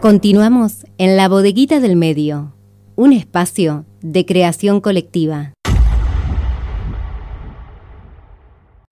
Continuamos 0.00 0.86
en 0.98 1.16
la 1.16 1.28
bodeguita 1.28 1.80
del 1.80 1.96
medio, 1.96 2.54
un 2.96 3.12
espacio 3.12 3.84
de 4.00 4.24
creación 4.24 4.80
colectiva. 4.80 5.52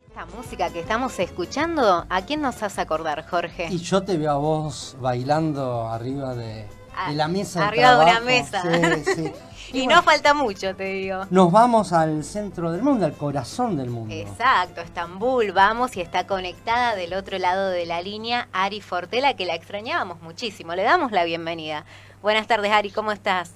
Esta 0.07 0.27
música 0.37 0.71
que 0.73 0.81
estamos 0.81 1.19
escuchando, 1.21 2.07
¿a 2.09 2.23
quién 2.23 2.41
nos 2.43 2.63
hace 2.63 2.81
acordar, 2.81 3.25
Jorge? 3.29 3.69
Y 3.71 3.79
yo 3.79 4.03
te 4.03 4.17
veo 4.17 4.33
a 4.33 4.37
vos 4.37 4.97
bailando 5.01 5.89
arriba 5.89 6.35
de, 6.35 6.67
Ah, 6.99 7.11
de 7.11 7.17
la 7.17 7.29
mesa 7.29 7.61
de 7.61 7.67
arriba 7.67 7.91
de 7.91 7.97
una 7.97 8.05
trabajo. 8.21 8.27
mesa. 8.27 8.63
Sí, 9.05 9.15
sí. 9.15 9.33
Y 9.73 9.85
bueno, 9.85 9.97
no 9.97 10.03
falta 10.03 10.35
mucho, 10.35 10.75
te 10.77 10.85
digo. 10.85 11.27
Nos 11.31 11.51
vamos 11.51 11.93
al 11.93 12.23
centro 12.25 12.71
del 12.73 12.83
mundo, 12.83 13.05
al 13.07 13.15
corazón 13.15 13.77
del 13.77 13.91
mundo. 13.91 14.15
Exacto, 14.15 14.81
Estambul, 14.81 15.53
vamos 15.53 15.97
y 15.97 16.01
está 16.01 16.27
conectada 16.27 16.95
del 16.95 17.15
otro 17.15 17.39
lado 17.39 17.71
de 17.71 17.87
la 17.87 18.01
línea 18.03 18.49
Ari 18.53 18.81
Fortela, 18.81 19.35
que 19.35 19.47
la 19.47 19.55
extrañábamos 19.55 20.23
muchísimo. 20.23 20.75
Le 20.75 20.83
damos 20.83 21.13
la 21.13 21.25
bienvenida. 21.25 21.85
Buenas 22.23 22.47
tardes, 22.47 22.73
Ari, 22.73 22.91
¿cómo 22.91 23.13
estás? 23.13 23.53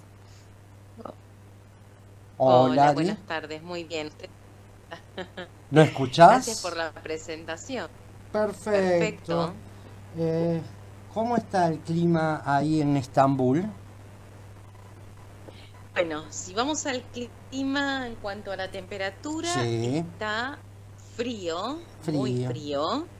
Hola, 2.37 2.87
Ari. 2.87 2.95
buenas 2.95 3.18
tardes, 3.27 3.62
muy 3.62 3.84
bien. 3.84 4.10
¿Lo 5.70 5.82
escuchás? 5.82 6.30
Gracias 6.30 6.62
por 6.62 6.77
la 6.77 6.90
presentación. 6.90 7.88
Perfecto. 8.32 8.73
Perfecto. 8.73 9.52
Eh, 10.18 10.60
¿Cómo 11.15 11.37
está 11.37 11.66
el 11.68 11.79
clima 11.80 12.42
ahí 12.45 12.80
en 12.80 12.96
Estambul? 12.96 13.68
Bueno, 15.95 16.30
si 16.30 16.55
vamos 16.55 16.87
al 16.87 17.11
clima 17.11 18.07
en 18.07 18.17
cuanto 18.17 18.53
a 18.53 18.57
la 18.57 18.71
temperatura, 18.71 19.77
Sí. 19.77 19.77
está 19.80 20.65
frío, 20.97 21.85
Frío. 22.01 22.19
muy 22.19 22.35
frío. 22.37 23.13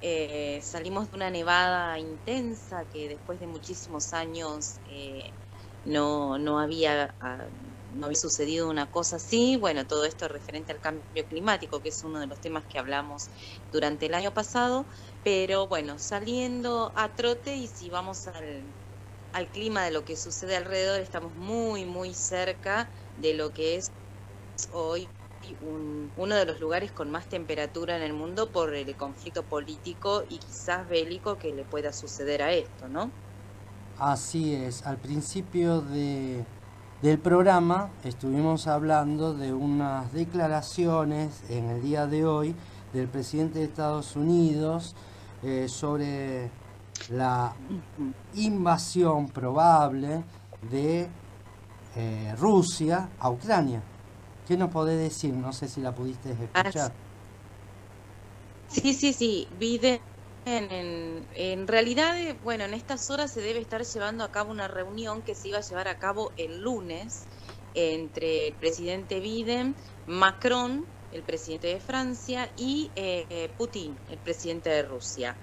Eh, 0.00 0.60
salimos 0.62 1.10
de 1.10 1.16
una 1.16 1.30
nevada 1.30 1.98
intensa 1.98 2.86
que 2.90 3.08
después 3.08 3.38
de 3.40 3.46
muchísimos 3.46 4.12
años 4.14 4.80
eh, 4.84 5.34
no, 5.84 6.38
no 6.38 6.58
había 6.60 7.14
ah, 7.20 7.48
no 7.88 8.06
había 8.06 8.16
sucedido 8.18 8.68
una 8.70 8.90
cosa 8.90 9.16
así. 9.16 9.56
Bueno, 9.56 9.86
todo 9.86 10.04
esto 10.06 10.26
referente 10.28 10.72
al 10.72 10.80
cambio 10.80 11.26
climático, 11.28 11.82
que 11.82 11.90
es 11.90 12.02
uno 12.04 12.20
de 12.20 12.26
los 12.26 12.40
temas 12.40 12.64
que 12.66 12.78
hablamos 12.78 13.28
durante 13.70 14.06
el 14.06 14.14
año 14.14 14.32
pasado. 14.34 14.88
Pero 15.22 15.68
bueno, 15.68 15.98
saliendo 15.98 16.92
a 16.96 17.14
trote 17.14 17.56
y 17.56 17.68
si 17.68 17.90
vamos 17.90 18.26
al, 18.28 18.74
al 19.34 19.50
clima 19.50 19.84
de 19.84 19.90
lo 19.92 20.04
que 20.04 20.16
sucede 20.16 20.56
alrededor, 20.56 21.00
estamos 21.00 21.34
muy, 21.36 21.84
muy 21.86 22.14
cerca 22.14 22.90
de 23.16 23.34
lo 23.34 23.52
que 23.52 23.76
es 23.76 23.88
hoy 24.70 25.12
un- 25.60 26.12
uno 26.16 26.36
de 26.36 26.46
los 26.46 26.60
lugares 26.60 26.92
con 26.92 27.10
más 27.10 27.28
temperatura 27.28 27.96
en 27.96 28.02
el 28.02 28.14
mundo 28.14 28.52
por 28.52 28.74
el 28.74 28.96
conflicto 28.96 29.46
político 29.48 30.24
y 30.28 30.40
quizás 30.40 30.88
bélico 30.88 31.38
que 31.38 31.54
le 31.54 31.66
pueda 31.66 31.92
suceder 31.92 32.42
a 32.42 32.52
esto, 32.54 32.88
¿no? 32.88 33.16
Así 33.96 34.54
es, 34.54 34.82
al 34.86 35.00
principio 35.00 35.80
de, 35.80 36.48
del 37.00 37.20
programa 37.20 37.96
estuvimos 38.02 38.66
hablando 38.66 39.34
de 39.34 39.52
unas 39.52 40.12
declaraciones 40.12 41.44
en 41.48 41.70
el 41.70 41.80
día 41.82 42.06
de 42.08 42.26
hoy 42.26 42.56
del 42.92 43.08
presidente 43.08 43.60
de 43.60 43.66
Estados 43.66 44.16
Unidos 44.16 44.96
eh, 45.42 45.68
sobre 45.68 46.50
la 47.10 47.54
invasión 48.34 49.28
probable 49.28 50.24
de 50.70 51.08
eh, 51.96 52.34
Rusia 52.38 53.08
a 53.18 53.30
Ucrania. 53.30 53.82
¿Qué 54.46 54.56
nos 54.56 54.70
podés 54.70 54.98
decir? 54.98 55.32
No 55.34 55.52
sé 55.52 55.68
si 55.68 55.80
la 55.80 55.94
pudiste 55.94 56.32
escuchar. 56.32 56.92
Sí, 58.68 58.92
sí, 58.94 59.12
sí, 59.12 59.48
Biden, 59.58 60.00
en, 60.46 61.26
en 61.34 61.66
realidad, 61.66 62.18
eh, 62.18 62.36
bueno, 62.42 62.64
en 62.64 62.74
estas 62.74 63.08
horas 63.10 63.32
se 63.32 63.40
debe 63.40 63.60
estar 63.60 63.82
llevando 63.84 64.24
a 64.24 64.32
cabo 64.32 64.50
una 64.50 64.68
reunión 64.68 65.22
que 65.22 65.34
se 65.34 65.48
iba 65.48 65.58
a 65.58 65.62
llevar 65.62 65.88
a 65.88 65.98
cabo 65.98 66.32
el 66.36 66.60
lunes 66.60 67.24
entre 67.74 68.48
el 68.48 68.54
presidente 68.54 69.20
Biden, 69.20 69.74
Macron, 70.06 70.84
el 71.12 71.22
presidente 71.22 71.68
de 71.68 71.80
Francia, 71.80 72.50
y 72.56 72.90
eh, 72.96 73.26
eh, 73.30 73.50
Putin, 73.56 73.96
el 74.10 74.18
presidente 74.18 74.70
de 74.70 74.82
Rusia. 74.82 75.36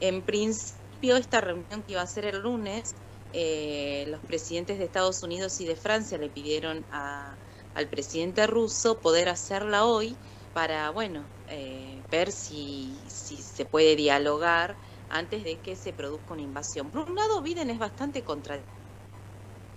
En 0.00 0.22
principio, 0.22 0.85
esta 1.00 1.40
reunión 1.40 1.82
que 1.84 1.92
iba 1.92 2.02
a 2.02 2.06
ser 2.06 2.24
el 2.26 2.38
lunes, 2.40 2.94
eh, 3.30 4.04
los 4.08 4.22
presidentes 4.24 4.78
de 4.78 4.84
Estados 4.84 5.22
Unidos 5.22 5.60
y 5.60 5.66
de 5.66 5.76
Francia 5.76 6.18
le 6.18 6.30
pidieron 6.30 6.86
al 7.74 7.88
presidente 7.90 8.46
ruso 8.46 9.00
poder 9.00 9.28
hacerla 9.28 9.84
hoy 9.86 10.18
para, 10.52 10.90
bueno, 10.90 11.32
eh, 11.46 12.04
ver 12.10 12.32
si, 12.32 13.08
si 13.10 13.42
se 13.42 13.66
puede 13.66 13.96
dialogar 13.96 14.78
antes 15.08 15.44
de 15.44 15.60
que 15.60 15.76
se 15.76 15.92
produzca 15.92 16.34
una 16.34 16.42
invasión. 16.42 16.90
Por 16.90 17.08
un 17.10 17.14
lado, 17.16 17.42
Biden 17.42 17.70
es 17.70 17.78
bastante 17.78 18.24
contradictorio. 18.24 18.85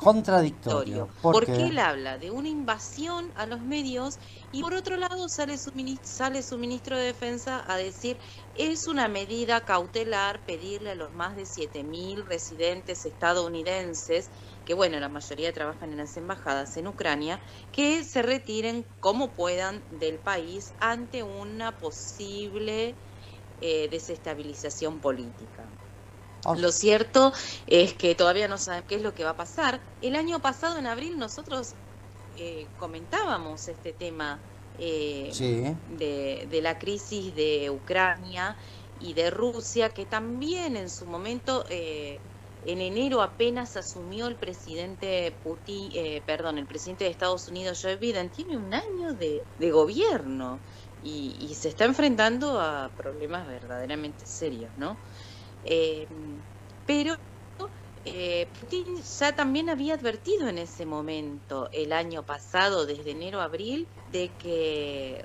Contradictorio. 0.06 1.10
¿Por 1.22 1.40
porque 1.40 1.52
qué? 1.52 1.60
él 1.70 1.78
habla 1.80 2.18
de 2.18 2.32
una 2.32 2.50
invasión 2.50 3.32
a 3.36 3.46
los 3.46 3.62
medios 3.64 4.18
y 4.52 4.62
por 4.62 4.74
otro 4.74 4.96
lado 4.98 5.28
sale 5.30 5.58
su, 5.58 5.72
sale 6.04 6.44
su 6.44 6.58
ministro 6.58 6.98
de 6.98 7.06
Defensa 7.06 7.64
a 7.68 7.78
decir 7.78 8.20
es 8.54 8.88
una 8.88 9.08
medida 9.08 9.66
cautelar 9.66 10.44
pedirle 10.46 10.92
a 10.92 10.96
los 10.96 11.12
más 11.14 11.36
de 11.36 11.46
7.000 11.46 12.26
residentes 12.26 13.06
estadounidenses, 13.06 14.30
que 14.66 14.74
bueno, 14.74 15.00
la 15.00 15.10
mayoría 15.10 15.54
trabajan 15.54 15.92
en 15.92 15.98
las 15.98 16.16
embajadas 16.18 16.76
en 16.78 16.88
Ucrania, 16.88 17.42
que 17.72 18.04
se 18.04 18.22
retiren 18.22 18.88
como 19.00 19.34
puedan 19.36 19.86
del 19.90 20.20
país 20.22 20.74
ante 20.80 21.24
una 21.24 21.78
posible 21.78 23.00
eh, 23.60 23.90
desestabilización 23.90 25.02
política. 25.02 25.80
O- 26.46 26.56
Lo 26.56 26.72
cierto 26.72 27.34
es 27.66 27.94
que 27.96 28.16
todavía 28.16 28.48
no 28.48 28.58
saben 28.58 28.84
qué 28.88 28.96
es 28.96 29.02
lo 29.02 29.14
que 29.14 29.24
va 29.24 29.32
a 29.32 29.36
pasar. 29.38 29.82
El 30.00 30.16
año 30.16 30.40
pasado, 30.42 30.78
en 30.78 30.88
abril, 30.88 31.18
nosotros 31.18 31.76
eh, 32.34 32.72
comentábamos 32.76 33.68
este 33.68 33.94
tema 33.94 34.44
eh, 34.74 35.38
Sí. 35.38 35.76
de, 35.86 36.46
de 36.50 36.62
la 36.62 36.78
crisis 36.80 37.36
de 37.36 37.70
Ucrania 37.70 38.58
y 38.96 39.14
de 39.14 39.30
Rusia, 39.32 39.90
que 39.90 40.06
también 40.06 40.78
en 40.78 40.90
su 40.90 41.08
momento, 41.08 41.66
eh, 41.70 42.22
en 42.62 42.82
enero 42.82 43.22
apenas 43.22 43.76
asumió 43.78 44.28
el 44.28 44.38
presidente 44.38 45.40
Putin, 45.44 45.92
eh, 45.94 46.22
perdón, 46.26 46.58
el 46.58 46.68
presidente 46.68 47.06
de 47.06 47.12
Estados 47.12 47.48
Unidos, 47.48 47.80
Joe 47.82 47.98
Biden, 47.98 48.32
tiene 48.32 48.58
un 48.58 48.74
año 48.74 49.14
de, 49.16 49.44
de 49.58 49.72
gobierno 49.72 50.62
y, 50.98 51.38
y 51.40 51.56
se 51.56 51.70
está 51.70 51.86
enfrentando 51.86 52.60
a 52.60 52.94
problemas 52.98 53.48
verdaderamente 53.48 54.26
serios, 54.26 54.74
¿no? 54.76 55.00
Eh, 55.62 56.08
pero 56.86 57.16
eh, 58.06 58.52
Putin 58.60 58.86
ya 59.20 59.36
también 59.36 59.70
había 59.70 59.96
advertido 59.96 60.48
en 60.50 60.58
ese 60.60 60.86
momento, 60.86 61.70
el 61.72 61.94
año 61.94 62.26
pasado, 62.26 62.86
desde 62.86 63.12
enero 63.12 63.42
a 63.42 63.46
abril, 63.46 63.90
de 64.06 64.38
que 64.38 65.22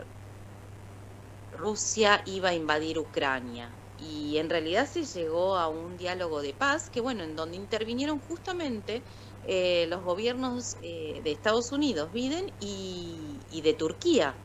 Rusia 1.50 2.22
iba 2.26 2.48
a 2.50 2.54
invadir 2.54 2.98
Ucrania. 2.98 3.80
Y 3.96 4.38
en 4.38 4.50
realidad 4.50 4.88
se 4.90 5.04
llegó 5.04 5.56
a 5.56 5.68
un 5.68 5.96
diálogo 5.96 6.42
de 6.42 6.52
paz 6.54 6.90
que, 6.90 7.00
bueno, 7.00 7.22
en 7.24 7.36
donde 7.36 7.56
intervinieron 7.56 8.18
justamente 8.20 9.04
eh, 9.42 9.86
los 9.88 10.02
gobiernos 10.02 10.74
eh, 10.82 11.20
de 11.22 11.30
Estados 11.32 11.70
Unidos, 11.70 12.10
Biden, 12.12 12.46
y, 12.58 13.46
y 13.48 13.62
de 13.62 13.74
Turquía, 13.74 14.43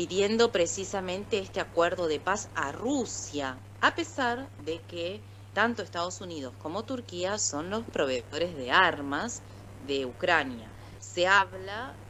pidiendo 0.00 0.50
precisamente 0.50 1.40
este 1.40 1.60
acuerdo 1.60 2.08
de 2.08 2.20
paz 2.20 2.48
a 2.54 2.72
Rusia, 2.72 3.62
a 3.82 3.94
pesar 3.94 4.50
de 4.56 4.86
que 4.86 5.26
tanto 5.52 5.82
Estados 5.82 6.22
Unidos 6.22 6.54
como 6.56 6.86
Turquía 6.86 7.38
son 7.38 7.68
los 7.68 7.84
proveedores 7.84 8.56
de 8.56 8.70
armas 8.70 9.42
de 9.76 10.06
Ucrania. 10.06 10.74
Se 10.98 11.26
habla 11.26 12.00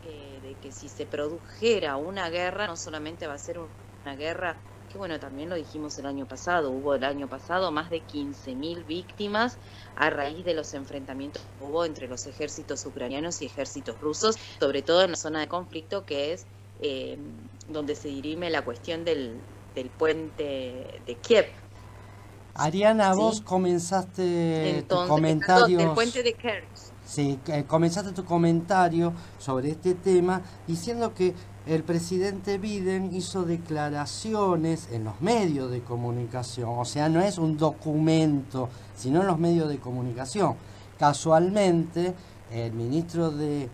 eh, 0.00 0.38
de 0.40 0.60
que 0.60 0.70
si 0.70 0.88
se 0.88 1.06
produjera 1.06 1.96
una 1.96 2.30
guerra, 2.30 2.68
no 2.68 2.76
solamente 2.76 3.26
va 3.26 3.34
a 3.34 3.38
ser 3.38 3.58
un- 3.58 3.74
una 4.04 4.14
guerra, 4.14 4.62
que 4.86 4.96
bueno, 4.98 5.18
también 5.18 5.48
lo 5.48 5.56
dijimos 5.56 5.98
el 5.98 6.06
año 6.06 6.28
pasado, 6.28 6.70
hubo 6.70 6.94
el 6.94 7.02
año 7.02 7.28
pasado 7.28 7.72
más 7.72 7.90
de 7.90 8.04
15.000 8.06 8.84
víctimas 8.84 9.58
a 9.96 10.08
raíz 10.10 10.44
de 10.44 10.54
los 10.54 10.72
enfrentamientos 10.74 11.42
que 11.42 11.64
hubo 11.64 11.84
entre 11.84 12.06
los 12.06 12.26
ejércitos 12.26 12.86
ucranianos 12.86 13.40
y 13.42 13.46
ejércitos 13.46 13.98
rusos, 13.98 14.36
sobre 14.60 14.82
todo 14.82 15.02
en 15.02 15.10
la 15.10 15.16
zona 15.16 15.40
de 15.40 15.48
conflicto 15.48 16.04
que 16.06 16.32
es 16.32 16.46
eh, 16.82 17.18
donde 17.68 17.94
se 17.94 18.08
dirime 18.08 18.50
la 18.50 18.62
cuestión 18.62 19.04
del, 19.04 19.36
del 19.74 19.88
puente 19.90 21.00
de 21.06 21.14
Kiev. 21.16 21.46
Ariana, 22.54 23.12
Sí. 23.14 23.18
vos 23.20 23.40
comenzaste 23.40 24.22
tu 24.22 24.78
Entonces, 24.78 25.08
comentario. 25.08 25.78
del 25.78 25.90
puente 25.92 26.22
de 26.22 26.32
Kerch. 26.34 26.66
Sí, 27.06 27.38
que 27.44 27.64
comenzaste 27.64 28.12
tu 28.12 28.24
comentario 28.24 29.12
sobre 29.38 29.70
este 29.70 29.94
tema 29.94 30.42
diciendo 30.66 31.12
que 31.14 31.34
el 31.66 31.82
presidente 31.82 32.58
Biden 32.58 33.14
hizo 33.14 33.42
declaraciones 33.44 34.88
en 34.92 35.04
los 35.04 35.20
medios 35.20 35.70
de 35.70 35.80
comunicación, 35.80 36.70
o 36.78 36.84
sea, 36.84 37.08
no 37.08 37.20
es 37.20 37.38
un 37.38 37.56
documento, 37.56 38.68
sino 38.96 39.20
en 39.22 39.26
los 39.26 39.38
medios 39.38 39.68
de 39.68 39.78
comunicación. 39.78 40.54
Casualmente, 40.98 42.14
el 42.52 42.72
ministro 42.72 43.30
de 43.30 43.68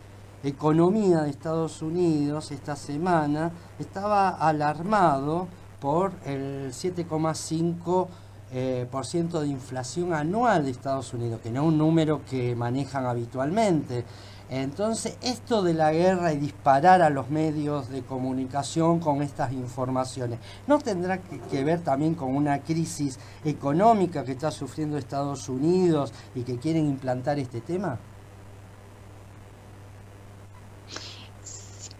Economía 0.46 1.22
de 1.22 1.30
Estados 1.30 1.82
Unidos 1.82 2.52
esta 2.52 2.76
semana 2.76 3.50
estaba 3.80 4.28
alarmado 4.28 5.48
por 5.80 6.12
el 6.24 6.70
7,5 6.70 8.06
eh, 8.52 8.86
por 8.88 9.04
ciento 9.04 9.40
de 9.40 9.48
inflación 9.48 10.14
anual 10.14 10.64
de 10.64 10.70
Estados 10.70 11.12
Unidos, 11.12 11.40
que 11.42 11.50
no 11.50 11.62
es 11.62 11.66
un 11.66 11.78
número 11.78 12.20
que 12.30 12.54
manejan 12.54 13.06
habitualmente. 13.06 14.04
Entonces, 14.48 15.18
esto 15.20 15.64
de 15.64 15.74
la 15.74 15.90
guerra 15.90 16.32
y 16.32 16.36
disparar 16.36 17.02
a 17.02 17.10
los 17.10 17.28
medios 17.28 17.88
de 17.88 18.02
comunicación 18.02 19.00
con 19.00 19.22
estas 19.22 19.50
informaciones, 19.52 20.38
¿no 20.68 20.78
tendrá 20.78 21.18
que, 21.18 21.64
ver 21.64 21.80
también 21.80 22.14
con 22.14 22.36
una 22.36 22.60
crisis 22.60 23.18
económica 23.44 24.24
que 24.24 24.30
está 24.30 24.52
sufriendo 24.52 24.96
Estados 24.96 25.48
Unidos 25.48 26.12
y 26.36 26.42
que 26.42 26.56
quieren 26.58 26.86
implantar 26.86 27.40
este 27.40 27.60
tema? 27.60 27.98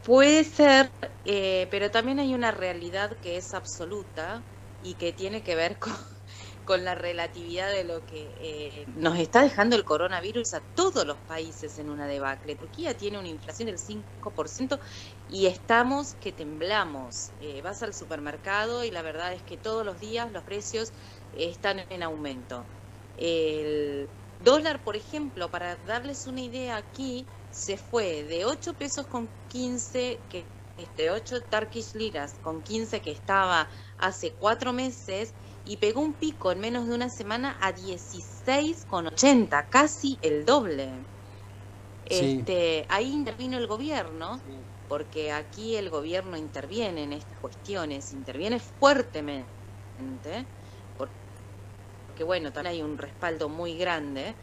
Puede 0.06 0.44
ser, 0.44 0.92
eh, 1.24 1.66
pero 1.72 1.90
también 1.90 2.20
hay 2.20 2.32
una 2.32 2.52
realidad 2.52 3.18
que 3.20 3.36
es 3.36 3.52
absoluta 3.54 4.46
y 4.78 4.94
que 4.98 5.12
tiene 5.12 5.42
que 5.42 5.56
ver 5.56 5.78
con, 5.80 5.92
con 6.64 6.84
la 6.84 6.94
relatividad 6.94 7.72
de 7.72 7.82
lo 7.82 8.04
que 8.06 8.32
eh, 8.38 8.86
nos 8.94 9.18
está 9.18 9.42
dejando 9.42 9.74
el 9.74 9.84
coronavirus 9.84 10.54
a 10.54 10.60
todos 10.74 11.04
los 11.06 11.22
países 11.22 11.76
en 11.78 11.90
una 11.90 12.06
debacle. 12.06 12.54
Turquía 12.54 12.96
tiene 12.96 13.18
una 13.18 13.26
inflación 13.28 13.66
del 13.66 13.78
5% 13.80 14.78
y 15.26 15.46
estamos 15.46 16.14
que 16.14 16.30
temblamos. 16.32 17.32
Eh, 17.40 17.60
vas 17.62 17.82
al 17.82 17.92
supermercado 17.92 18.84
y 18.84 18.92
la 18.92 19.02
verdad 19.02 19.32
es 19.32 19.42
que 19.42 19.58
todos 19.58 19.84
los 19.84 19.98
días 19.98 20.30
los 20.30 20.44
precios 20.44 20.92
están 21.32 21.84
en 21.88 22.04
aumento. 22.04 22.70
El 23.16 24.12
dólar, 24.38 24.84
por 24.84 24.94
ejemplo, 24.96 25.50
para 25.50 25.76
darles 25.76 26.26
una 26.28 26.42
idea 26.42 26.76
aquí, 26.76 27.32
se 27.56 27.78
fue 27.78 28.24
de 28.24 28.44
8 28.44 28.74
pesos 28.74 29.06
con 29.06 29.28
15, 29.48 30.20
que 30.28 30.44
este 30.76 31.10
8 31.10 31.40
Turkish 31.50 31.94
liras 31.94 32.34
con 32.42 32.62
15 32.62 33.00
que 33.00 33.10
estaba 33.10 33.66
hace 33.98 34.34
cuatro 34.34 34.72
meses, 34.74 35.32
y 35.64 35.78
pegó 35.78 36.02
un 36.02 36.12
pico 36.12 36.52
en 36.52 36.60
menos 36.60 36.86
de 36.86 36.94
una 36.94 37.08
semana 37.08 37.56
a 37.60 37.74
16,80, 37.74 39.68
casi 39.70 40.18
el 40.20 40.44
doble. 40.44 40.90
Este, 42.04 42.86
ahí 42.88 43.10
intervino 43.10 43.56
el 43.56 43.66
gobierno, 43.66 44.40
porque 44.86 45.32
aquí 45.32 45.74
el 45.76 45.90
gobierno 45.90 46.36
interviene 46.36 47.04
en 47.04 47.14
estas 47.14 47.40
cuestiones, 47.40 48.12
interviene 48.12 48.60
fuertemente, 48.60 49.48
porque 50.94 52.22
bueno, 52.22 52.52
también 52.52 52.74
hay 52.74 52.82
un 52.82 52.98
respaldo 52.98 53.48
muy 53.48 53.76
grande 53.76 54.34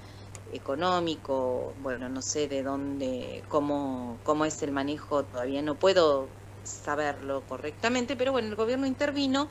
económico, 0.56 1.76
bueno, 1.78 2.10
no 2.10 2.22
sé 2.22 2.48
de 2.48 2.64
dónde, 2.64 3.44
cómo, 3.50 4.22
cómo 4.24 4.46
es 4.46 4.62
el 4.64 4.72
manejo, 4.72 5.26
todavía 5.28 5.62
no 5.62 5.80
puedo 5.80 6.38
saberlo 6.64 7.46
correctamente, 7.46 8.16
pero 8.16 8.32
bueno, 8.32 8.48
el 8.48 8.56
gobierno 8.56 8.88
intervino 8.88 9.50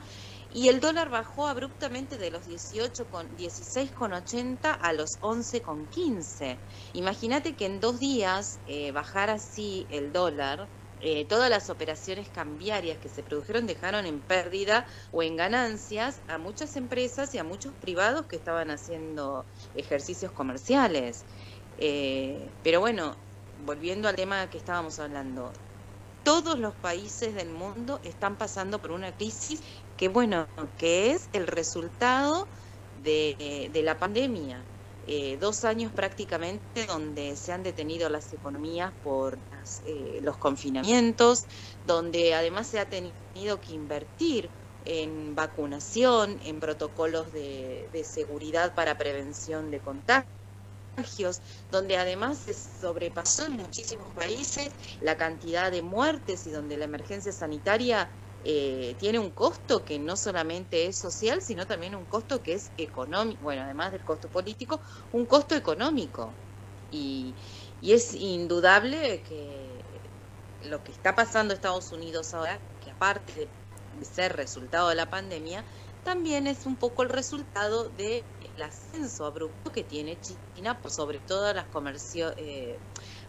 y 0.49 0.69
el 0.69 0.79
dólar 0.79 1.09
bajó 1.09 1.47
abruptamente 1.47 2.17
de 2.17 2.31
los 2.31 2.45
18 2.45 3.07
con 3.09 3.35
16,80 3.35 4.71
a 4.71 4.93
los 4.93 5.17
11,15. 5.21 6.61
Imagínate 6.93 7.55
que 7.55 7.65
en 7.65 7.79
dos 7.79 7.99
días 7.99 8.59
eh, 8.65 8.91
bajar 8.91 9.29
así 9.29 9.87
el 9.89 10.11
dólar, 10.11 10.69
eh, 11.05 11.25
todas 11.25 11.49
las 11.49 11.69
operaciones 11.69 12.29
cambiarias 12.29 12.97
que 12.97 13.09
se 13.09 13.23
produjeron 13.23 13.67
dejaron 13.67 14.05
en 14.05 14.21
pérdida 14.21 14.87
o 15.11 15.21
en 15.21 15.35
ganancias 15.35 16.21
a 16.27 16.37
muchas 16.37 16.77
empresas 16.77 17.35
y 17.35 17.39
a 17.39 17.43
muchos 17.43 17.73
privados 17.75 18.25
que 18.27 18.37
estaban 18.37 18.71
haciendo 18.71 19.45
ejercicios 19.73 20.31
comerciales. 20.31 21.25
Eh, 21.77 22.49
pero 22.61 22.79
bueno, 22.79 23.17
volviendo 23.65 24.07
al 24.07 24.15
tema 24.15 24.49
que 24.49 24.57
estábamos 24.57 24.97
hablando, 24.99 25.51
todos 26.23 26.57
los 26.57 26.73
países 26.75 27.35
del 27.35 27.49
mundo 27.49 27.99
están 28.03 28.37
pasando 28.37 28.79
por 28.79 28.91
una 28.91 29.11
crisis 29.11 29.61
que 29.97 30.07
bueno, 30.07 30.47
que 30.77 31.11
es 31.11 31.27
el 31.33 31.47
resultado 31.47 32.47
de, 32.93 33.69
la 33.83 33.99
pandemia. 33.99 34.72
Eh, 35.05 35.37
dos 35.37 35.63
años 35.65 35.93
prácticamente 35.93 36.85
donde 36.87 37.35
se 37.35 37.51
han 37.51 37.63
detenido 37.63 38.09
las 38.09 38.31
economías 38.33 38.93
por 39.01 39.41
eh, 39.83 40.19
los 40.21 40.37
confinamientos, 40.37 41.45
donde 41.83 42.33
además 42.33 42.67
se 42.69 42.79
ha 42.79 42.89
tenido 42.89 43.59
que 43.61 43.73
invertir 43.73 44.51
en 44.85 45.35
vacunación, 45.35 46.39
en 46.41 46.59
protocolos 46.59 47.31
de, 47.31 47.89
de 47.91 48.03
seguridad 48.05 48.73
para 48.75 48.97
prevención 48.97 49.71
de 49.71 49.81
contagios, 49.81 50.27
donde 51.69 51.97
además 51.97 52.39
se 52.43 52.53
sobrepasó 52.53 53.45
en 53.47 53.53
muchísimos 53.53 54.13
países 54.13 54.73
la 54.99 55.17
cantidad 55.17 55.71
de 55.71 55.81
muertes 55.81 56.45
y 56.45 56.51
donde 56.51 56.77
la 56.77 56.85
emergencia 56.85 57.31
sanitaria 57.31 58.11
eh, 58.45 58.95
tiene 58.99 59.19
un 59.19 59.31
costo 59.31 59.85
que 59.85 59.99
no 59.99 60.17
solamente 60.17 60.85
es 60.85 60.97
social, 60.99 61.41
sino 61.41 61.65
también 61.65 61.95
un 61.95 62.05
costo 62.05 62.43
que 62.43 62.53
es 62.53 62.71
económico, 62.75 63.41
bueno, 63.41 63.63
además 63.63 63.93
del 63.93 64.03
costo 64.03 64.29
político, 64.29 64.81
un 65.11 65.25
costo 65.25 65.55
económico. 65.55 66.33
Y, 66.91 67.35
es 67.81 68.13
indudable 68.13 69.23
que 69.23 69.81
lo 70.61 70.83
que 70.83 70.91
está 70.91 71.15
pasando 71.15 71.53
en 71.53 71.57
Estados 71.57 71.91
Unidos 71.91 72.33
ahora, 72.33 72.61
que 72.79 72.91
aparte 72.91 73.49
de 73.91 74.05
ser 74.05 74.35
resultado 74.35 74.89
de 74.89 74.95
la 74.95 75.09
pandemia, 75.09 75.65
también 76.03 76.47
es 76.47 76.65
un 76.65 76.77
poco 76.77 77.03
el 77.03 77.09
resultado 77.09 77.89
del 77.89 78.25
ascenso 78.61 79.25
abrupto 79.25 79.71
que 79.71 79.83
tiene 79.83 80.19
China 80.19 80.81
por 80.81 80.91
sobre 80.91 81.19
todo 81.19 81.53
las 81.53 81.67
comercio, 81.69 82.33
eh, 82.37 82.77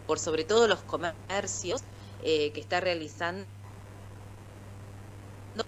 por 0.05 0.19
sobre 0.19 0.43
todo 0.43 0.67
los 0.67 0.83
comercios 0.83 1.81
eh, 2.19 2.51
que 2.53 2.59
está 2.61 2.81
realizando 2.81 3.45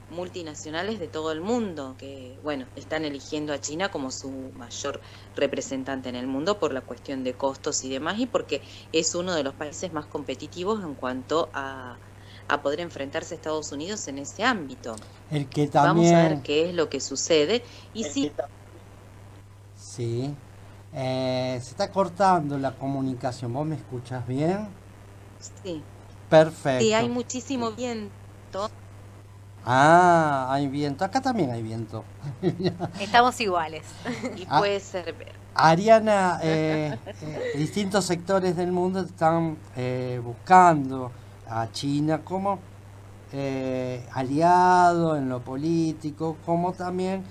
multinacionales 0.09 0.99
de 0.99 1.07
todo 1.07 1.31
el 1.31 1.41
mundo 1.41 1.95
que, 1.97 2.39
bueno, 2.43 2.67
están 2.75 3.05
eligiendo 3.05 3.53
a 3.53 3.59
China 3.59 3.89
como 3.91 4.11
su 4.11 4.51
mayor 4.55 5.01
representante 5.35 6.09
en 6.09 6.15
el 6.15 6.27
mundo 6.27 6.59
por 6.59 6.73
la 6.73 6.81
cuestión 6.81 7.23
de 7.23 7.35
costos 7.35 7.83
y 7.83 7.89
demás 7.89 8.19
y 8.19 8.25
porque 8.25 8.63
es 8.91 9.15
uno 9.15 9.33
de 9.35 9.43
los 9.43 9.55
países 9.55 9.91
más 9.93 10.07
competitivos 10.07 10.83
en 10.83 10.95
cuanto 10.95 11.51
a, 11.53 11.99
a 12.47 12.61
poder 12.61 12.79
enfrentarse 12.81 13.33
a 13.33 13.37
Estados 13.37 13.71
Unidos 13.71 14.07
en 14.07 14.17
ese 14.19 14.43
ámbito. 14.43 14.95
El 15.31 15.47
que 15.49 15.67
también... 15.67 16.13
Vamos 16.13 16.25
a 16.25 16.29
ver 16.29 16.41
qué 16.43 16.69
es 16.69 16.73
lo 16.75 16.89
que 16.89 16.99
sucede 17.01 17.63
y 17.93 18.03
sí. 18.03 18.31
Sí. 19.75 20.35
Eh, 20.93 21.59
se 21.61 21.71
está 21.71 21.91
cortando 21.91 22.57
la 22.57 22.75
comunicación. 22.77 23.53
¿Vos 23.53 23.65
me 23.65 23.75
escuchas 23.75 24.25
bien? 24.27 24.67
Sí. 25.39 25.83
Perfecto. 26.29 26.83
Sí, 26.83 26.93
hay 26.93 27.09
muchísimo 27.09 27.71
viento. 27.71 28.67
Ah, 29.69 30.47
hay 30.49 30.69
viento. 30.69 31.03
Acá 31.03 31.19
también 31.19 31.51
hay 31.51 31.61
viento. 31.61 32.05
Estamos 33.01 33.39
iguales. 33.41 33.83
Y 34.37 34.47
ah. 34.49 34.59
puede 34.59 34.79
ser. 34.79 35.13
Ariana, 35.53 36.39
eh, 36.41 36.97
eh, 37.21 37.51
distintos 37.57 38.05
sectores 38.05 38.55
del 38.55 38.71
mundo 38.71 39.01
están 39.01 39.57
eh, 39.75 40.21
buscando 40.23 41.11
a 41.49 41.69
China 41.69 42.21
como 42.23 42.59
aliado 44.13 45.17
en 45.17 45.27
lo 45.27 45.41
político, 45.41 46.37
como 46.45 46.71
también 46.71 47.25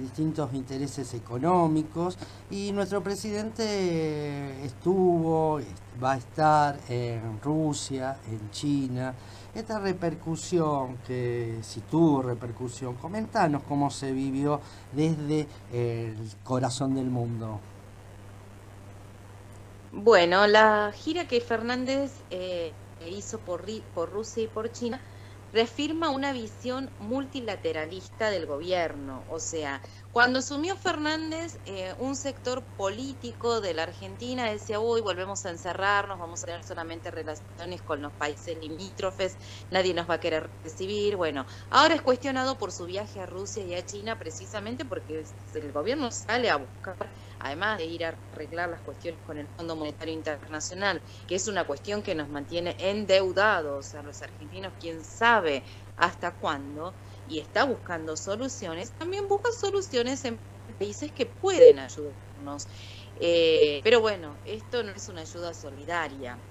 distintos 0.00 0.54
intereses 0.54 1.12
económicos. 1.12 2.16
Y 2.50 2.72
nuestro 2.72 3.02
presidente 3.02 4.64
estuvo, 4.64 5.60
va 6.02 6.12
a 6.12 6.16
estar 6.16 6.78
en 6.88 7.38
Rusia, 7.42 8.16
en 8.30 8.50
China 8.50 9.12
esta 9.58 9.78
repercusión, 9.78 10.98
que 11.06 11.58
si 11.62 11.80
tuvo 11.80 12.22
repercusión, 12.22 12.94
comentanos 12.94 13.62
cómo 13.62 13.90
se 13.90 14.12
vivió 14.12 14.60
desde 14.92 15.46
el 15.72 16.16
corazón 16.44 16.94
del 16.94 17.06
mundo. 17.06 17.60
Bueno, 19.92 20.46
la 20.46 20.92
gira 20.94 21.26
que 21.26 21.40
Fernández 21.40 22.12
eh, 22.30 22.72
hizo 23.08 23.38
por, 23.38 23.64
por 23.94 24.10
Rusia 24.10 24.42
y 24.42 24.46
por 24.46 24.70
China 24.70 25.00
reafirma 25.52 26.10
una 26.10 26.32
visión 26.32 26.92
multilateralista 26.98 28.30
del 28.30 28.46
gobierno, 28.46 29.24
o 29.28 29.38
sea, 29.38 29.82
cuando 30.10 30.38
asumió 30.40 30.76
Fernández, 30.76 31.60
eh, 31.64 31.94
un 31.98 32.16
sector 32.16 32.68
político 32.76 33.60
de 33.60 33.74
la 33.74 33.84
Argentina 33.84 34.50
decía, 34.50 34.80
uy, 34.80 35.00
volvemos 35.00 35.44
a 35.46 35.50
encerrarnos, 35.50 36.18
vamos 36.18 36.42
a 36.42 36.46
tener 36.46 36.64
solamente 36.64 37.10
relaciones 37.10 37.82
con 37.82 38.02
los 38.02 38.14
países 38.14 38.56
limítrofes, 38.58 39.36
nadie 39.70 39.94
nos 39.94 40.08
va 40.08 40.14
a 40.14 40.20
querer 40.20 40.50
recibir. 40.62 41.16
Bueno, 41.16 41.46
ahora 41.70 41.94
es 41.94 42.02
cuestionado 42.02 42.58
por 42.58 42.72
su 42.72 42.84
viaje 42.86 43.20
a 43.20 43.26
Rusia 43.26 43.64
y 43.64 43.74
a 43.74 43.84
China 43.84 44.18
precisamente 44.18 44.84
porque 44.84 45.24
el 45.54 45.72
gobierno 45.72 46.10
sale 46.10 46.50
a 46.50 46.56
buscar, 46.56 47.12
además 47.46 47.78
de 47.78 47.86
ir 47.86 48.04
a 48.04 48.18
arreglar 48.32 48.68
las 48.70 48.82
cuestiones 48.82 49.20
con 49.22 49.38
el 49.38 49.48
Fondo 49.48 49.76
Monetario 49.76 50.14
Internacional, 50.14 51.02
que 51.26 51.36
es 51.36 51.48
una 51.48 51.66
cuestión 51.66 52.02
que 52.02 52.14
nos 52.14 52.28
mantiene 52.28 52.76
endeudados 52.78 53.94
a 53.94 54.02
los 54.02 54.22
argentinos, 54.22 54.74
quién 54.78 55.04
sabe 55.04 55.64
hasta 55.96 56.36
cuándo 56.38 56.96
y 57.24 57.40
está 57.40 57.64
buscando 57.64 58.16
soluciones, 58.16 58.94
también 58.96 59.28
busca 59.28 59.50
soluciones 59.60 60.24
en 60.24 60.40
países 60.78 61.12
que 61.12 61.26
pueden 61.26 61.78
ayudarnos. 61.78 62.66
Eh, 63.14 63.80
pero 63.84 64.00
bueno, 64.00 64.40
esto 64.44 64.82
no 64.82 64.92
es 64.92 65.08
una 65.08 65.22
ayuda 65.22 65.54
solidaria. 65.54 66.42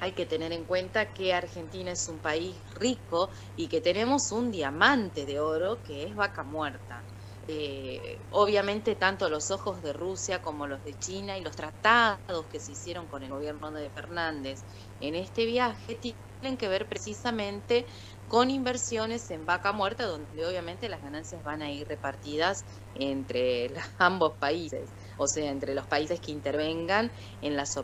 Hay 0.00 0.12
que 0.12 0.26
tener 0.26 0.52
en 0.52 0.64
cuenta 0.66 1.12
que 1.12 1.32
Argentina 1.32 1.92
es 1.92 2.08
un 2.08 2.20
país 2.20 2.62
rico 2.74 3.30
y 3.56 3.68
que 3.68 3.80
tenemos 3.80 4.30
un 4.32 4.50
diamante 4.50 5.24
de 5.26 5.40
oro 5.40 5.82
que 5.82 6.04
es 6.04 6.14
vaca 6.14 6.42
muerta. 6.44 7.06
Eh, 7.46 8.26
obviamente 8.30 8.96
tanto 8.96 9.28
los 9.28 9.50
ojos 9.50 9.82
de 9.82 9.92
Rusia 9.92 10.40
como 10.40 10.66
los 10.66 10.82
de 10.82 10.94
China 10.94 11.38
y 11.38 11.42
los 11.42 11.56
tratados 11.56 12.46
que 12.50 12.60
se 12.60 12.72
hicieron 12.72 13.06
con 13.08 13.22
el 13.22 13.30
gobierno 13.30 13.70
de 13.72 13.90
Fernández 13.90 14.64
en 14.98 15.14
este 15.14 15.44
viaje 15.46 15.96
tienen 15.96 16.56
que 16.58 16.68
ver 16.68 16.88
precisamente 16.88 17.86
con 18.26 18.50
inversiones 18.50 19.30
en 19.30 19.46
vaca 19.46 19.72
muerta, 19.72 20.06
donde 20.06 20.44
obviamente 20.46 20.88
las 20.88 21.02
ganancias 21.02 21.42
van 21.42 21.62
a 21.62 21.70
ir 21.72 21.86
repartidas 21.88 22.64
entre 22.94 23.68
ambos 23.98 24.34
países, 24.40 24.94
o 25.16 25.26
sea, 25.26 25.50
entre 25.50 25.74
los 25.74 25.86
países 25.86 26.20
que 26.20 26.32
intervengan 26.32 27.12
en 27.40 27.56
las 27.56 27.76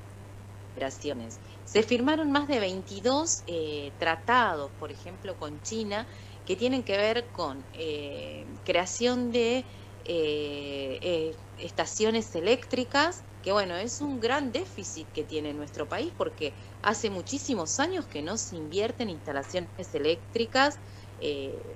operaciones. 0.74 1.40
Se 1.64 1.82
firmaron 1.82 2.30
más 2.30 2.48
de 2.48 2.60
22 2.60 3.42
eh, 3.46 3.94
tratados, 3.98 4.72
por 4.78 4.92
ejemplo, 4.92 5.36
con 5.36 5.60
China, 5.62 6.08
que 6.50 6.56
tienen 6.56 6.82
que 6.82 6.96
ver 6.96 7.30
con 7.30 7.64
eh, 7.72 8.44
creación 8.64 9.30
de 9.30 9.64
eh, 10.04 11.36
estaciones 11.56 12.34
eléctricas, 12.34 13.22
que 13.40 13.52
bueno, 13.52 13.76
es 13.76 14.00
un 14.00 14.18
gran 14.18 14.50
déficit 14.50 15.06
que 15.12 15.22
tiene 15.22 15.54
nuestro 15.54 15.88
país 15.88 16.12
porque 16.18 16.56
hace 16.82 17.08
muchísimos 17.08 17.78
años 17.78 18.08
que 18.08 18.20
no 18.20 18.36
se 18.36 18.56
invierten 18.56 19.10
instalaciones 19.10 19.70
eléctricas 19.94 20.74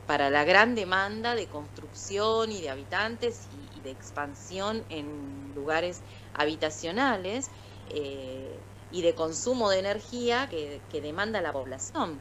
para 0.07 0.29
la 0.29 0.43
gran 0.43 0.75
demanda 0.75 1.37
de 1.37 1.47
construcción 1.47 2.51
y 2.51 2.61
de 2.61 2.71
habitantes 2.71 3.47
y, 3.53 3.81
de 3.81 3.93
expansión 3.93 4.85
en 4.89 5.55
lugares 5.55 6.03
habitacionales 6.33 7.47
y 7.87 9.03
de 9.03 9.15
consumo 9.15 9.71
de 9.71 9.79
energía 9.79 10.49
que, 10.51 11.01
demanda 11.01 11.41
la 11.41 11.53
población. 11.53 12.21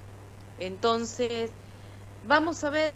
Entonces, 0.57 1.51
vamos 2.23 2.63
a 2.63 2.69
ver 2.69 2.95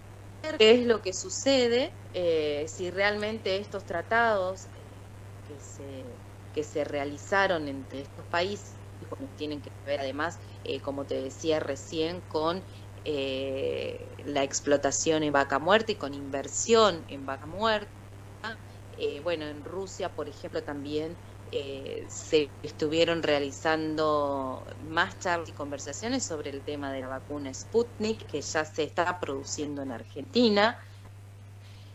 qué 0.57 0.71
es 0.71 0.85
lo 0.85 1.01
que 1.01 1.13
sucede, 1.13 1.93
eh, 2.13 2.65
si 2.67 2.89
realmente 2.91 3.57
estos 3.57 3.85
tratados 3.85 4.69
que 5.43 5.59
se, 5.59 6.21
que 6.51 6.63
se 6.63 6.83
realizaron 6.83 7.67
entre 7.67 8.01
estos 8.01 8.25
países 8.27 8.79
tienen 9.35 9.61
que 9.61 9.71
ver 9.85 9.99
además, 10.01 10.37
eh, 10.63 10.81
como 10.81 11.05
te 11.05 11.21
decía 11.21 11.59
recién, 11.59 12.21
con 12.27 12.65
eh, 13.03 14.15
la 14.25 14.43
explotación 14.43 15.23
en 15.23 15.33
vaca 15.33 15.59
muerta 15.59 15.91
y 15.91 15.97
con 15.97 16.13
inversión 16.13 17.05
en 17.07 17.25
vaca 17.25 17.45
muerta. 17.47 17.93
bueno, 19.23 19.45
en 19.47 19.63
Rusia, 19.63 20.09
por 20.15 20.29
ejemplo, 20.29 20.63
también 20.63 21.19
eh, 21.51 22.05
se 22.09 22.53
estuvieron 22.61 23.23
realizando 23.23 24.65
más 24.79 25.19
charlas 25.19 25.49
y 25.49 25.53
conversaciones 25.53 26.25
sobre 26.25 26.49
el 26.51 26.63
tema 26.63 26.91
de 26.91 27.01
la 27.01 27.07
vacuna 27.07 27.53
Sputnik, 27.53 28.25
que 28.27 28.41
ya 28.41 28.65
se 28.65 28.83
está 28.83 29.19
produciendo 29.19 29.81
en 29.81 29.91
Argentina. 29.91 30.77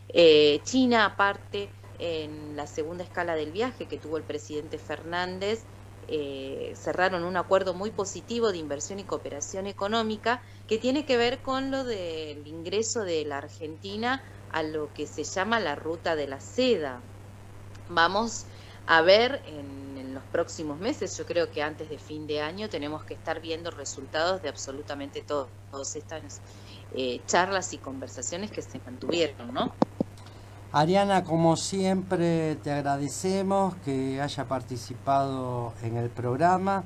Eh, 0.09 0.61
China, 0.65 1.07
aparte, 1.07 1.77
en 1.99 2.57
la 2.57 2.67
segunda 2.67 3.05
escala 3.05 3.35
del 3.35 3.53
viaje 3.53 3.89
que 3.89 3.99
tuvo 3.99 4.17
el 4.17 4.25
presidente 4.25 4.79
Fernández, 4.79 5.67
eh, 6.09 6.73
cerraron 6.77 7.25
un 7.25 7.37
acuerdo 7.37 7.75
muy 7.75 7.93
positivo 7.93 8.51
de 8.51 8.59
inversión 8.59 8.99
y 8.99 9.07
cooperación 9.07 9.67
económica 9.67 10.43
que 10.67 10.79
tiene 10.79 11.07
que 11.07 11.17
ver 11.17 11.43
con 11.43 11.71
lo 11.71 11.85
del 11.85 12.47
ingreso 12.47 13.05
de 13.05 13.25
la 13.25 13.39
Argentina 13.39 14.23
a 14.49 14.63
lo 14.63 14.93
que 14.93 15.07
se 15.07 15.25
llama 15.25 15.61
la 15.61 15.77
ruta 15.77 16.17
de 16.17 16.27
la 16.27 16.41
seda. 16.41 17.07
Vamos 17.89 18.47
a 18.87 19.03
ver 19.03 19.43
en, 19.47 19.83
los 20.13 20.23
próximos 20.25 20.79
meses. 20.79 21.17
Yo 21.17 21.25
creo 21.25 21.51
que 21.51 21.63
antes 21.63 21.89
de 21.89 21.97
fin 21.97 22.27
de 22.27 22.43
año 22.43 22.69
tenemos 22.69 23.03
que 23.05 23.15
estar 23.15 23.41
viendo 23.41 23.71
resultados 23.71 24.43
de 24.43 24.51
absolutamente 24.51 25.23
todo, 25.23 25.49
todas 25.71 25.97
estas 25.97 26.43
eh, 26.95 27.23
charlas 27.27 27.73
y 27.73 27.79
conversaciones 27.79 28.51
que 28.51 28.61
se 28.61 28.79
mantuvieron, 28.85 29.55
¿no? 29.55 29.73
Ariana, 30.71 31.25
como 31.25 31.57
siempre, 31.57 32.57
te 32.57 32.73
agradecemos 32.73 33.75
que 33.85 34.21
haya 34.21 34.45
participado 34.45 35.73
en 35.83 35.97
el 35.97 36.11
programa. 36.11 36.85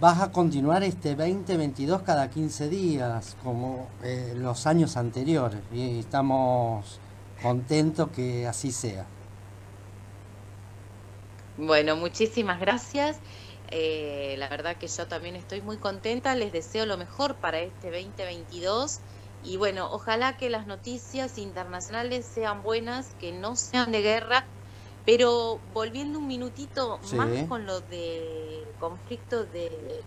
Vas 0.00 0.20
a 0.20 0.30
continuar 0.30 0.82
este 0.82 1.14
2022 1.14 2.02
cada 2.02 2.28
15 2.30 2.68
días, 2.68 3.36
como 3.42 3.88
eh, 4.02 4.34
los 4.36 4.66
años 4.66 4.96
anteriores, 4.96 5.60
y 5.72 5.98
estamos 5.98 7.00
contentos 7.42 8.08
que 8.10 8.46
así 8.46 8.72
sea. 8.72 9.06
Bueno, 11.58 11.96
muchísimas 11.96 12.60
gracias. 12.60 13.20
Eh, 13.66 14.36
la 14.38 14.48
verdad 14.48 14.78
que 14.78 14.86
yo 14.86 15.08
también 15.08 15.34
estoy 15.34 15.60
muy 15.60 15.78
contenta. 15.80 16.34
Les 16.36 16.52
deseo 16.52 16.86
lo 16.86 16.96
mejor 16.96 17.40
para 17.40 17.58
este 17.60 17.90
2022. 17.90 19.02
Y 19.40 19.56
bueno, 19.56 19.90
ojalá 19.90 20.36
que 20.36 20.50
las 20.50 20.66
noticias 20.68 21.36
internacionales 21.36 22.30
sean 22.32 22.62
buenas, 22.62 23.14
que 23.16 23.32
no 23.32 23.56
sean 23.56 23.90
de 23.90 24.02
guerra. 24.02 24.52
Pero 25.04 25.64
volviendo 25.72 26.20
un 26.20 26.28
minutito 26.28 27.00
más 27.02 27.42
con 27.44 27.66
lo 27.66 27.80
del 27.80 28.76
conflicto 28.78 29.44
de, 29.46 30.06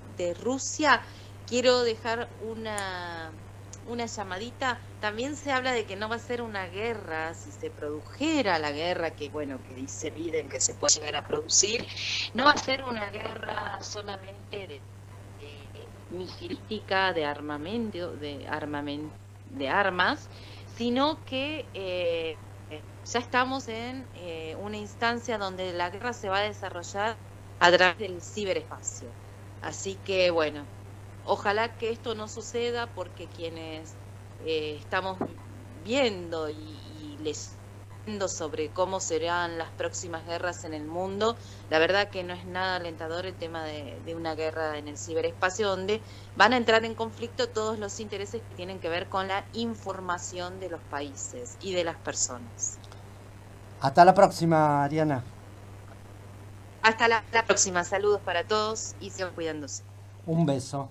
de 0.00 0.34
Rusia, 0.34 1.04
quiero 1.44 1.82
dejar 1.82 2.32
una, 2.38 3.38
una 3.86 4.06
llamadita. 4.06 4.80
También 5.00 5.36
se 5.36 5.52
habla 5.52 5.72
de 5.72 5.84
que 5.84 5.96
no 5.96 6.08
va 6.08 6.16
a 6.16 6.18
ser 6.18 6.42
una 6.42 6.66
guerra, 6.66 7.34
si 7.34 7.50
se 7.50 7.70
produjera 7.70 8.58
la 8.58 8.70
guerra, 8.70 9.10
que 9.10 9.28
bueno, 9.28 9.58
que 9.62 9.74
dice 9.74 10.10
Biden 10.10 10.48
que 10.48 10.60
se 10.60 10.74
puede 10.74 10.94
llegar 10.94 11.16
a 11.16 11.26
producir, 11.26 11.86
no 12.34 12.44
va 12.44 12.52
a 12.52 12.58
ser 12.58 12.84
una 12.84 13.10
guerra 13.10 13.82
solamente 13.82 14.66
de, 14.66 14.80
de 17.14 17.24
armamento, 17.24 18.16
de 18.16 18.46
armamento, 18.48 19.14
de 19.50 19.68
armas, 19.68 20.28
sino 20.76 21.24
que 21.24 21.66
eh, 21.74 22.36
ya 23.04 23.18
estamos 23.18 23.68
en 23.68 24.06
eh, 24.14 24.56
una 24.60 24.76
instancia 24.76 25.38
donde 25.38 25.72
la 25.72 25.90
guerra 25.90 26.12
se 26.12 26.28
va 26.28 26.38
a 26.38 26.42
desarrollar 26.42 27.16
a 27.58 27.72
través 27.72 27.98
del 27.98 28.20
ciberespacio. 28.20 29.08
Así 29.60 29.96
que 30.04 30.30
bueno, 30.30 30.64
Ojalá 31.24 31.76
que 31.76 31.90
esto 31.90 32.14
no 32.14 32.28
suceda 32.28 32.86
porque 32.88 33.26
quienes 33.26 33.94
eh, 34.44 34.76
estamos 34.78 35.18
viendo 35.84 36.50
y, 36.50 36.78
leyendo 37.20 38.26
sobre 38.26 38.70
cómo 38.70 38.98
serán 38.98 39.58
las 39.58 39.70
próximas 39.70 40.26
guerras 40.26 40.64
en 40.64 40.74
el 40.74 40.84
mundo, 40.84 41.36
la 41.70 41.78
verdad 41.78 42.08
que 42.08 42.24
no 42.24 42.34
es 42.34 42.44
nada 42.44 42.76
alentador 42.76 43.26
el 43.26 43.34
tema 43.34 43.62
de, 43.64 44.00
de 44.04 44.14
una 44.16 44.34
guerra 44.34 44.76
en 44.78 44.88
el 44.88 44.98
ciberespacio 44.98 45.68
donde 45.68 46.00
van 46.36 46.52
a 46.52 46.56
entrar 46.56 46.84
en 46.84 46.94
conflicto 46.96 47.48
todos 47.48 47.78
los 47.78 48.00
intereses 48.00 48.42
que 48.48 48.54
tienen 48.56 48.80
que 48.80 48.88
ver 48.88 49.08
con 49.08 49.28
la 49.28 49.44
información 49.52 50.58
de 50.58 50.70
los 50.70 50.80
países 50.90 51.56
y 51.60 51.72
de 51.72 51.84
las 51.84 51.96
personas. 51.96 52.78
Hasta 53.80 54.04
la 54.04 54.14
próxima, 54.14 54.82
Ariana. 54.82 55.22
Hasta 56.82 57.06
la, 57.06 57.22
la 57.32 57.44
próxima. 57.44 57.84
Saludos 57.84 58.20
para 58.24 58.44
todos 58.44 58.96
y 59.00 59.10
sigan 59.10 59.32
cuidándose. 59.34 59.84
Un 60.26 60.46
beso. 60.46 60.88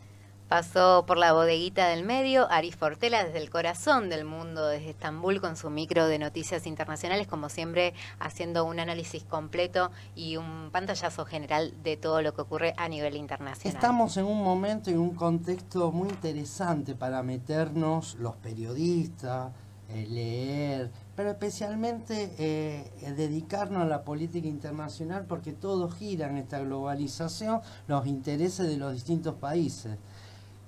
Pasó 0.52 1.06
por 1.08 1.18
la 1.18 1.32
bodeguita 1.32 1.88
del 1.88 2.04
medio 2.04 2.52
Ari 2.52 2.74
Fortela 2.74 3.24
desde 3.24 3.38
el 3.38 3.50
corazón 3.50 4.10
del 4.10 4.26
mundo, 4.26 4.68
desde 4.68 4.90
Estambul, 4.90 5.40
con 5.40 5.56
su 5.56 5.70
micro 5.70 6.08
de 6.08 6.20
noticias 6.20 6.68
internacionales, 6.68 7.26
como 7.26 7.48
siempre 7.48 7.94
haciendo 8.20 8.66
un 8.66 8.82
análisis 8.82 9.24
completo 9.24 9.92
y 10.14 10.36
un 10.36 10.70
pantallazo 10.74 11.24
general 11.24 11.74
de 11.84 11.96
todo 11.96 12.22
lo 12.22 12.34
que 12.34 12.42
ocurre 12.42 12.74
a 12.76 12.90
nivel 12.90 13.16
internacional. 13.16 13.74
Estamos 13.74 14.18
en 14.18 14.26
un 14.26 14.44
momento 14.44 14.92
y 14.92 14.96
un 14.96 15.16
contexto 15.16 15.90
muy 15.94 16.10
interesante 16.10 16.96
para 16.96 17.24
meternos 17.24 18.16
los 18.16 18.36
periodistas, 18.36 19.54
eh, 19.88 20.06
leer, 20.10 20.92
pero 21.16 21.30
especialmente 21.30 22.34
eh, 22.38 23.14
dedicarnos 23.16 23.84
a 23.84 23.86
la 23.86 24.04
política 24.04 24.50
internacional 24.50 25.26
porque 25.28 25.54
todo 25.54 25.90
gira 25.90 26.30
en 26.30 26.38
esta 26.38 26.60
globalización, 26.60 27.62
los 27.88 28.06
intereses 28.06 28.68
de 28.68 28.76
los 28.76 28.92
distintos 28.92 29.36
países. 29.36 29.98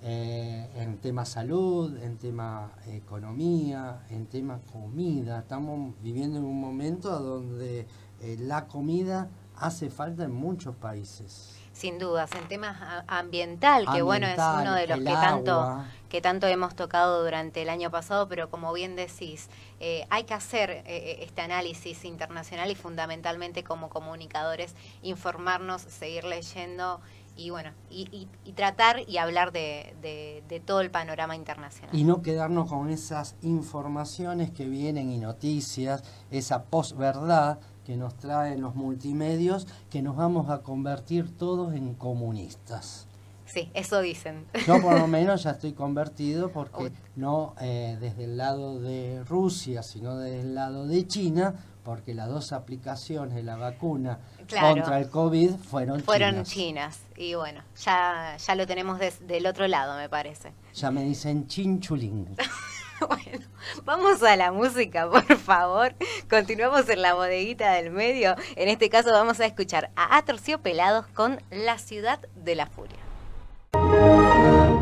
Eh, 0.05 0.69
en 0.75 0.97
tema 0.97 1.23
salud, 1.23 1.95
en 2.03 2.17
tema 2.17 2.73
economía, 2.87 4.01
en 4.09 4.25
tema 4.25 4.59
comida. 4.73 5.39
Estamos 5.39 5.93
viviendo 6.01 6.39
en 6.39 6.43
un 6.43 6.59
momento 6.59 7.17
donde 7.21 7.87
eh, 8.19 8.35
la 8.37 8.67
comida 8.67 9.29
hace 9.55 9.89
falta 9.89 10.25
en 10.25 10.33
muchos 10.33 10.75
países. 10.75 11.57
Sin 11.71 11.99
dudas, 11.99 12.29
en 12.33 12.49
temas 12.49 12.75
ambiental, 13.07 13.85
que 13.93 14.01
bueno, 14.01 14.27
es 14.27 14.37
uno 14.37 14.73
de 14.73 14.87
los 14.87 14.99
que 14.99 15.05
tanto, 15.05 15.85
que 16.09 16.19
tanto 16.19 16.47
hemos 16.47 16.75
tocado 16.75 17.23
durante 17.23 17.61
el 17.61 17.69
año 17.69 17.89
pasado, 17.89 18.27
pero 18.27 18.49
como 18.49 18.73
bien 18.73 18.97
decís, 18.97 19.47
eh, 19.79 20.05
hay 20.09 20.25
que 20.25 20.33
hacer 20.33 20.83
este 20.85 21.41
análisis 21.41 22.03
internacional 22.03 22.69
y 22.69 22.75
fundamentalmente 22.75 23.63
como 23.63 23.89
comunicadores 23.89 24.75
informarnos, 25.01 25.81
seguir 25.81 26.25
leyendo 26.25 26.99
y 27.35 27.49
bueno, 27.49 27.71
y, 27.89 28.27
tratar 28.55 29.01
y 29.07 29.17
hablar 29.17 29.51
de, 29.51 30.61
todo 30.65 30.81
el 30.81 30.91
panorama 30.91 31.35
internacional. 31.35 31.95
Y 31.95 32.03
no 32.03 32.21
quedarnos 32.21 32.69
con 32.69 32.89
esas 32.89 33.35
informaciones 33.41 34.51
que 34.51 34.67
vienen 34.67 35.09
y 35.09 35.17
noticias, 35.17 36.03
esa 36.31 36.63
posverdad 36.63 37.59
que 37.85 37.97
nos 37.97 38.15
traen 38.15 38.61
los 38.61 38.75
multimedios, 38.75 39.67
que 39.89 40.01
nos 40.01 40.15
vamos 40.15 40.49
a 40.49 40.59
convertir 40.59 41.35
todos 41.35 41.73
en 41.73 41.95
comunistas. 41.95 43.07
sí, 43.45 43.69
eso 43.73 43.99
dicen. 43.99 44.45
Yo 44.65 44.81
por 44.81 44.97
lo 44.97 45.07
menos 45.07 45.43
ya 45.43 45.51
estoy 45.51 45.73
convertido 45.73 46.51
porque 46.51 46.91
no 47.15 47.55
eh, 47.59 47.97
desde 47.99 48.25
el 48.25 48.37
lado 48.37 48.79
de 48.79 49.23
Rusia, 49.25 49.83
sino 49.83 50.17
desde 50.17 50.41
el 50.41 50.55
lado 50.55 50.87
de 50.87 51.05
China, 51.07 51.55
porque 51.83 52.13
las 52.13 52.29
dos 52.29 52.53
aplicaciones 52.53 53.35
de 53.35 53.43
la 53.43 53.55
vacuna 53.55 54.19
contra 54.59 54.99
el 54.99 55.09
COVID 55.09 55.51
fueron, 55.57 56.01
fueron 56.01 56.43
chinas. 56.43 57.01
Y 57.17 57.35
bueno, 57.35 57.61
ya, 57.83 58.37
ya 58.37 58.55
lo 58.55 58.65
tenemos 58.65 58.99
del 58.99 59.45
otro 59.45 59.67
lado, 59.67 59.97
me 59.97 60.09
parece. 60.09 60.53
Ya 60.73 60.91
me 60.91 61.03
dicen 61.03 61.47
chinchulín. 61.47 62.35
bueno, 63.07 63.45
vamos 63.85 64.23
a 64.23 64.35
la 64.35 64.51
música, 64.51 65.09
por 65.09 65.37
favor. 65.37 65.95
Continuamos 66.29 66.89
en 66.89 67.01
la 67.01 67.13
bodeguita 67.13 67.71
del 67.73 67.91
medio. 67.91 68.35
En 68.55 68.69
este 68.69 68.89
caso 68.89 69.11
vamos 69.11 69.39
a 69.39 69.45
escuchar 69.45 69.91
a 69.95 70.23
Pelados 70.61 71.07
con 71.07 71.41
La 71.51 71.77
Ciudad 71.77 72.19
de 72.35 72.55
la 72.55 72.65
Furia. 72.67 72.97